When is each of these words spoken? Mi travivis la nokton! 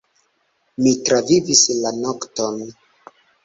Mi 0.85 0.93
travivis 1.11 1.63
la 1.85 1.95
nokton! 2.01 2.61